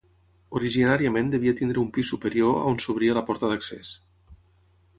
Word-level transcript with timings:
Originàriament 0.59 1.27
devia 1.35 1.53
tenir 1.59 1.77
un 1.81 1.91
pis 1.97 2.09
superior 2.13 2.57
on 2.71 2.81
s'obria 2.85 3.19
la 3.19 3.25
porta 3.29 3.53
d'accés. 3.53 3.93